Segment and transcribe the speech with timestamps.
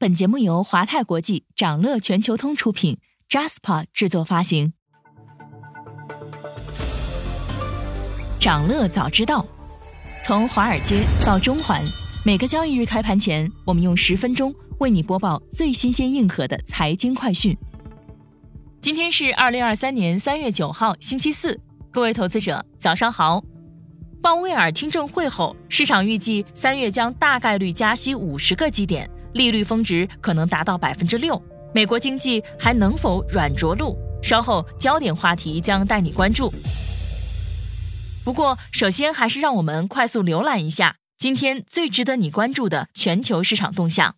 [0.00, 4.72] 本节目由华泰国际、掌乐全球通出品，Jaspa 制作发行。
[8.38, 9.44] 掌乐早知道，
[10.22, 11.84] 从华尔街到中环，
[12.24, 17.58] 每个交易日开盘前，我们用十分钟为你播报最新鲜、硬核的财经快讯。
[18.80, 21.60] 今天是二零二三年三月九号，星期四，
[21.90, 23.42] 各位投资者早上好。
[24.22, 29.10] 鲍威尔听证会后，市场预计三月将大概率加息五十个基点。
[29.32, 31.40] 利率峰值可能达到百分之六，
[31.74, 33.96] 美国经济还能否软着陆？
[34.22, 36.52] 稍后焦点话题将带你关注。
[38.24, 44.14] 不过，首先还是让我们快速浏览一下今天最值得你关注的全球市场动向。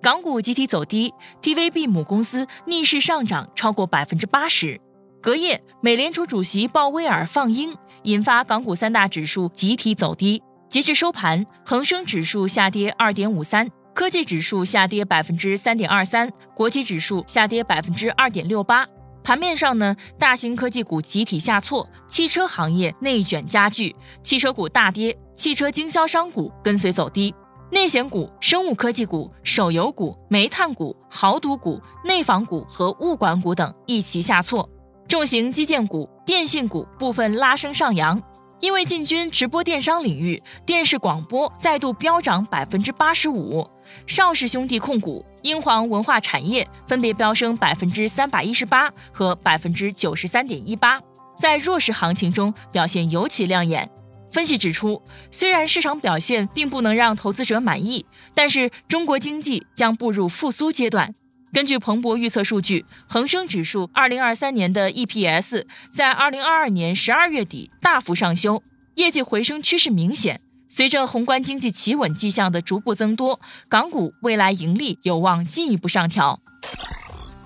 [0.00, 1.12] 港股集体走低
[1.42, 4.80] ，TVB 母公司逆势上涨超过百分之八十。
[5.20, 7.76] 隔夜，美联储主席鲍威尔放鹰。
[8.08, 10.42] 引发港股三大指数集体走低。
[10.70, 18.86] 截至收盘，恒生指数下跌二点五三，科技指数下跌百分之三点二三，国际指数下跌百分之二点六八。
[19.22, 27.34] 盘面上呢，大型科技股集体下挫，汽车行业内卷加剧，汽车股大跌，汽车经销商股跟随走低，
[27.70, 34.66] 内险股、生物科技股、手游股、煤炭股、豪赌股、内房股和物管股等一齐下挫。
[35.06, 38.22] 重型基建股、电信股部分拉升上扬，
[38.60, 43.66] 因为进军直播电商领域，电视广播再度飙涨百分之八十五。
[44.06, 51.00] 邵氏兄弟控股、英皇文化产业分别飙升百分之三百一十八和百分之九十三点一八，
[51.40, 53.88] 在弱势行情中表现尤其亮眼。
[54.30, 61.14] 分析指出，虽然市场表现并不能让投资者满意，但是中国经济将步入复苏阶段。
[61.52, 68.62] 根据彭博预测数据，恒生指数二零二三年的 EPS 在二零二二年十二月底大幅上修，
[68.96, 70.40] 业绩回升趋势明显。
[70.68, 76.38] 随着宏观经济企稳迹象的逐步增多，港股未来盈利有望进一步上调。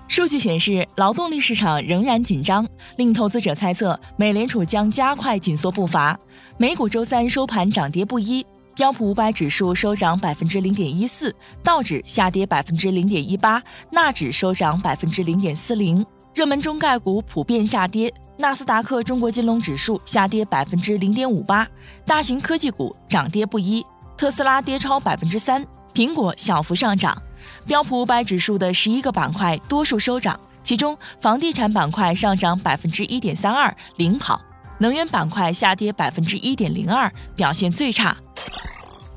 [0.09, 2.67] 数据显示，劳动力市场仍然紧张，
[2.97, 6.19] 令投资者猜测美联储将加快紧缩步伐。
[6.57, 8.45] 美股周三收盘涨跌不一。
[8.75, 13.61] 标普五百指数收涨百分之零点一四，道指下跌百分之零点一八，
[13.91, 16.03] 纳指收涨百分之零点四零。
[16.33, 21.67] 热门中概股普遍下跌，纳斯达克中国金融指数下跌百分之零点五八，
[22.03, 23.85] 大型科技股涨跌不一，
[24.17, 25.63] 特斯拉跌超百分之三，
[25.93, 27.15] 苹果小幅上涨。
[27.67, 34.35] 标普五百指数的十一个板块多数收涨，其中房地产板块上涨百分之一点三二，领跑；
[34.83, 38.17] 能源板块下跌百分之一点零二，表现最差。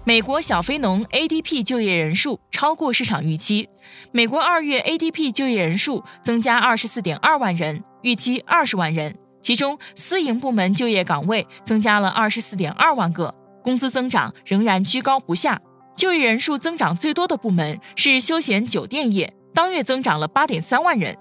[0.04, 3.68] 美国小非农 ADP 就业人数超过市场预期。
[4.12, 9.18] 美国二月 ADP 就业人数增加二十四点二万人，预期二十万人。
[9.42, 13.34] 其中，私营部门就业岗位增加了二十四点二万个，
[13.64, 15.60] 工资增长仍然居高不下。
[15.96, 21.16] 就业人数增长最多的部门是休闲酒店业，当月增长了八点三万人。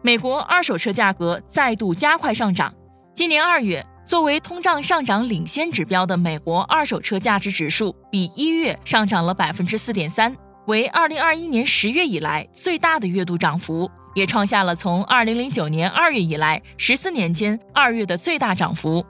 [0.00, 2.72] 美国二手车价格再度加快上涨，
[3.16, 3.82] 今年二月。
[4.04, 19.04] 作为通胀上涨领先指标的美国二手车价值指数，比一月上涨了百分之四点三，为二零二一年十月以来最大的月度涨幅，也创下了从二零零九年二月以来十四年间二月的最大涨幅。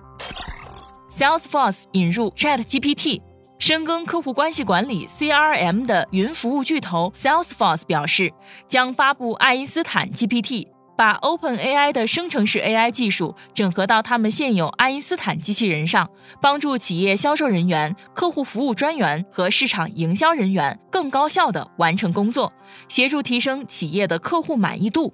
[1.11, 3.21] Salesforce 引入 ChatGPT，
[3.59, 8.33] 深耕客户关系管理 CRM 的云服务巨头 Salesforce 表示，
[8.69, 10.76] 将发布爱因斯坦 GPT。
[10.97, 22.53] 把 Open AI 的生成式 AI 技术整合到他们现有爱因斯坦机器人上，帮助企业销售人员、客户服务专员和市场营销人员更高效地完成工作，
[22.89, 25.13] 协助提升企业的客户满意度。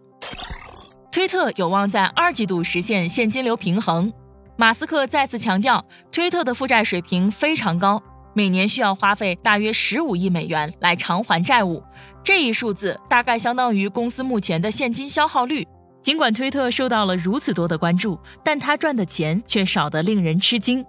[1.11, 4.13] 推特有望在二季度实现现金流平衡。
[4.57, 8.01] 马斯克再次强调，推特的负债水平非常高，
[8.35, 11.83] 每年需要花费大约十五亿美元来偿还债务。
[12.25, 15.67] 这一数字大概相当于公司目前的现金消耗率。
[16.01, 20.85] 尽管推特受到了如此多的关注，但他赚的钱却少得令人吃惊。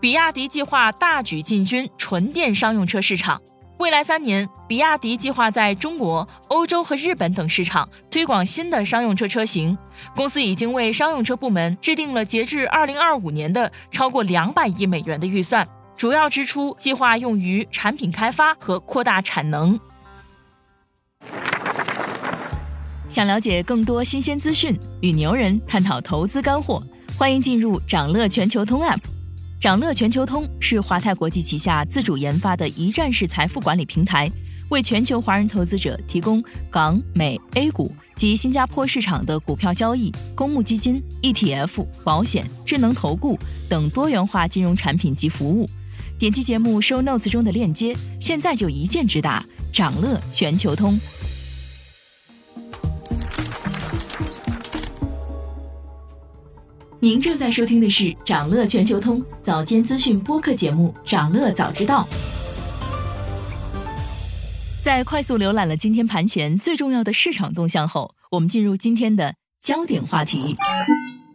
[0.00, 3.42] 比亚迪计划大举进军纯电商用车市场，
[3.78, 9.76] 未来三年，比亚迪计划在中国、欧洲和日本等市场推广新的商用车车型。
[10.16, 15.68] 公司已经为商用车部门制定了截至二零二五年的超过两百亿美元的预算，
[15.98, 19.78] 主要支出计划用于产品开发和扩大产能。
[23.08, 26.80] 想了解更多新鲜资讯，与牛人探讨投资干货，
[27.18, 29.00] 欢迎进入掌乐全球通 App。
[29.60, 34.30] 掌乐全球通是华泰国际旗下自主研发的一站式财富管理平台，
[34.70, 36.40] 为全球华人投资者提供
[36.70, 43.36] 港美 A 股及新加坡市场的股票交易、公募基金、ETF、保险、智能投顾
[43.68, 45.68] 等多元化金融产品及服务。
[46.18, 50.98] 点击节目 show notes 中的链接，现在就一键直达掌乐全球通。
[56.98, 62.08] 您正在收听的是掌乐全球通早间资讯播客节目《掌乐早知道》。
[64.82, 70.56] 在快速浏览了今天盘前最重要的市场动向后，我们进入今天的焦点话题。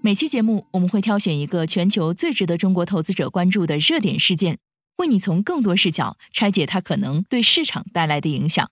[0.01, 4.57] 每期节目我们会挑选一个全球最值得中国投资者关注的热点事件。
[4.97, 8.69] 为你从更多视角拆解它可能对市场带来的影响。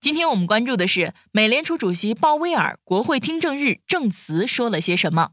[0.00, 5.30] 今天我们关注的是美联储主席鲍威尔国会听证日证词说了些什么。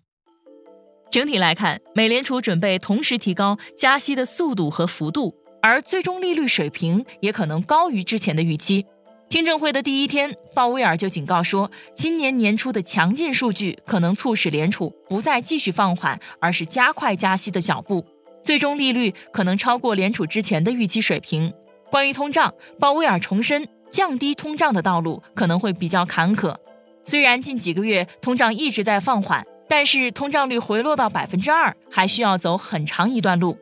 [1.11, 8.85] 整体来看，美联储准备同时提高加息的速度和幅度，而最终利率水平也可能高于之前的预期。
[9.29, 18.05] 听证会的第一天，鲍威尔就警告说，今年年初的强劲数据可能促使联储不再继续放缓，而是加快加息的脚步。
[18.45, 21.51] 最终利率可能超过联储之前的预期水平。
[21.89, 26.55] 关于通胀，鲍威尔重申，降低通胀的道路可能会比较坎坷。
[27.03, 33.57] 虽然近几个月通胀一直在放缓，但是通胀率回落到百分之二还需要走很长一段路。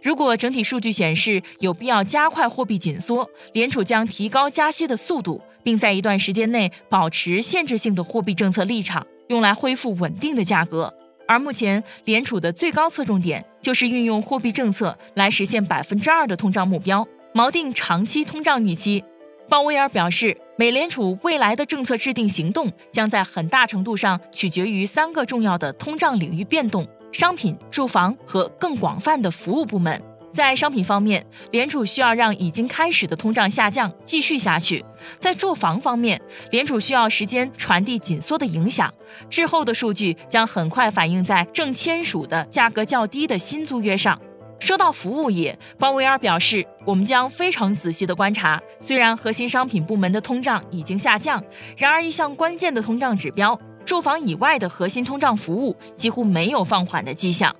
[0.00, 10.94] 如果整体数据显示有必要加快货币紧缩，联储将提高加息的速度，并在一段时间内保持限制性的货币政策立场，用来恢复稳定的价格。
[11.26, 19.04] 而目前联储的最高侧重点就是运用货币政策来实现百分之二的通胀目标，锚定长期通胀预期。
[19.48, 30.02] 鲍威尔表示，美联储未来的政策制定行动将在很大程度上取决于三个重要的通胀领域变动：商品、住房和更广泛的服务部门。
[30.30, 34.80] 在商品方面，联储需要让已经开始的通胀下降继续下去；
[35.18, 36.20] 在住房方面，
[36.50, 38.92] 联储需要时间传递紧缩的影响，
[39.30, 44.20] 滞后的数据将很快反映在正签署的价格较低的新租约上。
[44.60, 48.60] 说到服务业，鲍威尔表示，我们将非常仔细地观察。
[48.80, 51.42] 虽然核心商品部门的通胀已经下降，
[51.76, 57.54] 然而一项关键的通胀指标——住房以外的核心通胀服务几乎没有放缓的迹象。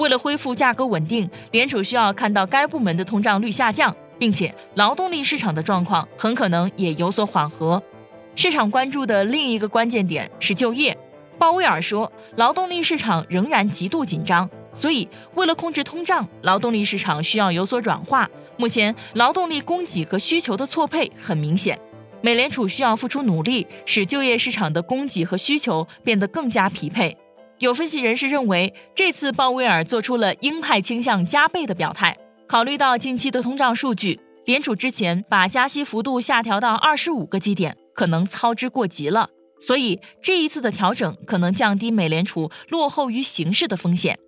[0.00, 7.82] 为了恢复价格稳定，联储需要看到该部门的通胀率下降，并且劳动力市场的状况很可能也有所缓和。
[8.34, 10.96] 市场关注的另一个关键点是就业。
[11.38, 18.26] 鲍威尔说，劳动力市场仍然极度紧张，所以为了控制通胀，劳动力市场需要有所软化。
[18.56, 21.78] 目前，劳动力供给和需求的错配很明显，
[22.22, 27.14] 美联储需要付出努力，使就业市场的供给和需求变得更加匹配。
[27.60, 32.16] 有分析人士认为，这次鲍威尔做出了鹰派倾向加倍的表态。
[32.48, 39.28] 考虑到近期的通胀数据，联储之前把加息幅度下调到二十五个基点，可能操之过急了。
[39.60, 44.18] 所以这一次的调整可能降低美联储落后于形势的风险。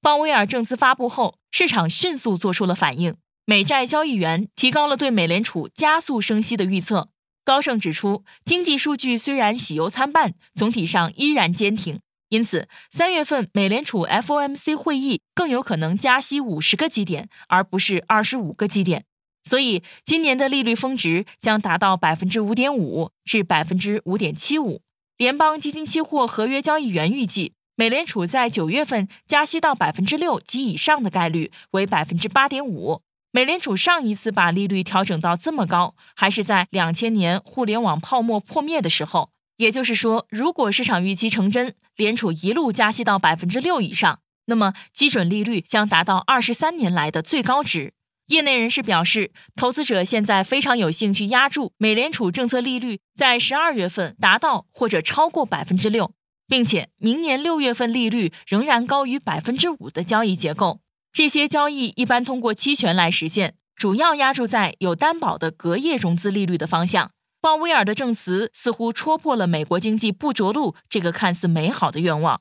[0.00, 7.08] 鲍威尔证词发布后，市场迅速做出了反应，美债交易员提高了对美联储加速升息的预测。
[7.44, 11.98] 高盛指出，经济数据虽然喜忧参半，总体上依然坚挺。
[12.30, 19.04] 因此，三月份美联储 FOMC 会议更有可能加息五十个基点，而不是二十五个基点。
[19.42, 24.80] 所以，今年的利率峰值将达到百分之五点五至百分之五点七五。
[25.16, 33.02] 联邦基金期货合约交易员预计，美联储在九月份加息到百分之六及以上的概率为百分之八点五。
[33.32, 39.30] 美联储上一次把利率调整到这么高，还是在两千年互联网泡沫破灭的时候。
[39.60, 47.92] 也就是说，如果市场预期成真，联储一路加息到百分之六以上，那么基准利率将达到二十三年来的最高值。
[48.28, 56.14] 业内人士表示，投资者现在非常有兴趣压住美联储政策利率在十二月份达到或者超过百分之六，
[56.48, 60.80] 并且明年六月份利率仍然高于百分之五的交易结构。
[61.12, 67.10] 这些交易一般通过期权来实现，主要压注在有担保的隔夜融资利率的方向。
[67.40, 72.40] 鲍威尔的证词似乎戳破了美国经济不着陆这个看似美好的愿望。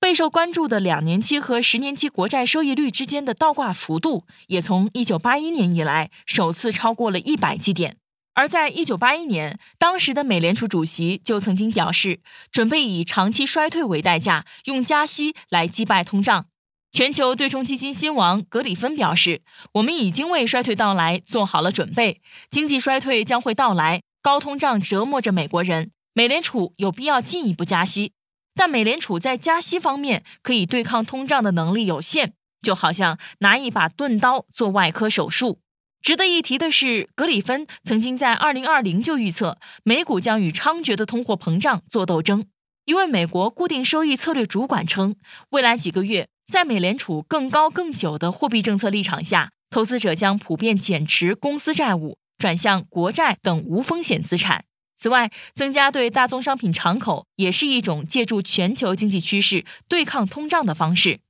[0.00, 7.96] 备受关注的两年期和十年期国债收益率之间的倒挂幅度，也从1981年以来首次超过了一百基点。
[8.32, 16.46] 而在1981年，当时的美联储主席就曾经表示，准备以长期衰退为代价，用加息来击败通胀。
[16.90, 19.42] 全球对冲基金新王格里芬表示
[19.74, 28.12] ：“我们已经为衰退到来做好了准备，经济衰退将会到来。”高通胀折磨着美国人，美联储有必要进一步加息，
[28.54, 35.60] 但美联储在加息方面可以对抗通胀的能力有限，就好像拿一把钝刀做外科手术。
[36.02, 42.46] 值得一提的是，格里芬曾经在2020就预测美股将与猖獗的通货膨胀做斗争。
[42.84, 45.16] 一位美国固定收益策略主管称，
[45.50, 54.64] 未来几个月，在美联储更高更久的货币政策立场下，投资者将普遍减持公司债务，转向国债等无风险资产。
[54.96, 61.20] 此外，增加对大宗商品敞口也是一种借助全球经济趋势对抗通胀的方式。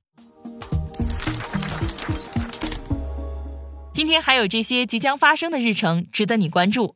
[3.93, 6.95] 今天还有这些即将发生的日程值得你关注：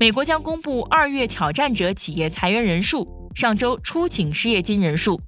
[0.00, 5.20] 美国将公布二月挑战者企业裁员人数，上周初请失业金人数；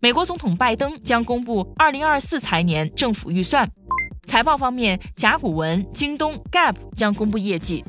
[0.00, 3.70] 美国总统拜登将公布二零二四财年政府预算。
[4.24, 7.84] 财报方面，甲骨文、京东、Gap 将公布业绩。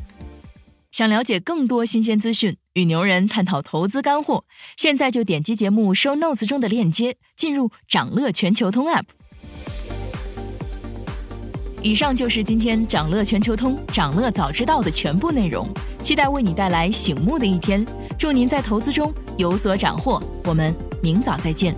[0.92, 4.46] 想了解更多新鲜资讯，与牛人探讨投资干货，
[4.78, 9.06] 现在就点击节目 show notes 中的链接，进入掌乐全球通 app。
[11.82, 15.68] 以上就是今天掌乐全球通、掌乐早知道的全部内容，
[16.02, 17.86] 期待为你带来醒目的一天。
[18.18, 21.76] 祝您在投资中有所斩获，我们明早再见。